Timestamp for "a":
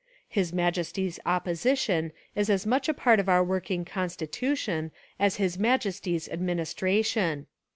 2.89-2.93